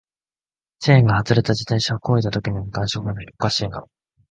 [0.79, 3.85] チェーンが外れた自転車を漕いだときのように感触がない、おかしいな